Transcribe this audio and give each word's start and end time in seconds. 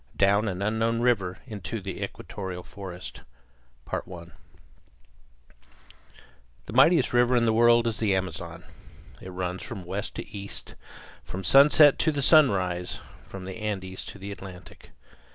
DOWN 0.17 0.47
AN 0.47 0.63
UNKNOWN 0.63 1.01
RIVER 1.03 1.37
INTO 1.45 1.79
THE 1.79 2.01
EQUATORIAL 2.01 2.63
FOREST 2.63 3.21
The 3.91 4.01
mightiest 6.73 7.13
river 7.13 7.35
in 7.35 7.45
the 7.45 7.53
world 7.53 7.85
is 7.85 7.99
the 7.99 8.15
Amazon. 8.15 8.63
It 9.21 9.29
runs 9.29 9.61
from 9.61 9.85
west 9.85 10.15
to 10.15 10.27
east, 10.35 10.73
from 11.23 11.41
the 11.41 11.45
sunset 11.47 11.99
to 11.99 12.11
the 12.11 12.23
sunrise, 12.23 12.97
from 13.27 13.45
the 13.45 13.57
Andes 13.59 14.03
to 14.05 14.17
the 14.17 14.31
Atlantic. 14.31 14.89